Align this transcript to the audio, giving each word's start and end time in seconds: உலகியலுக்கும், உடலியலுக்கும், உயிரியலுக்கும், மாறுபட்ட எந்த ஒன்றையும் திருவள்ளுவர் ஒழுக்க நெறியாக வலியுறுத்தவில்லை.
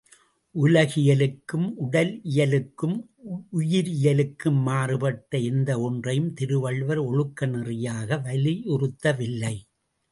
உலகியலுக்கும், 0.55 1.67
உடலியலுக்கும், 1.83 2.95
உயிரியலுக்கும், 3.59 4.59
மாறுபட்ட 4.61 5.37
எந்த 5.51 5.79
ஒன்றையும் 5.79 6.33
திருவள்ளுவர் 6.33 7.03
ஒழுக்க 7.09 7.45
நெறியாக 7.45 8.21
வலியுறுத்தவில்லை. 8.25 9.55